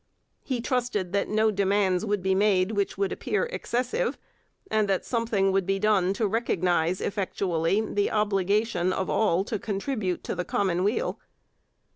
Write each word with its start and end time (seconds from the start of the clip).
He 0.43 0.61
trusted 0.61 1.13
that 1.13 1.29
no 1.29 1.51
demands 1.51 2.03
would 2.07 2.23
be 2.23 2.33
made 2.33 2.71
which 2.71 2.97
would 2.97 3.11
appear 3.11 3.43
excessive, 3.43 4.17
and 4.71 4.87
that 4.89 5.05
something 5.05 5.51
would 5.51 5.67
be 5.67 5.77
done 5.77 6.11
to 6.13 6.25
recognize 6.25 7.01
effectually 7.01 7.81
the 7.81 8.09
obligation 8.09 8.93
of 8.93 9.11
all 9.11 9.43
to 9.43 9.59
contribute 9.59 10.23
to 10.23 10.33
the 10.33 10.43
common 10.43 10.83
weal. 10.83 11.19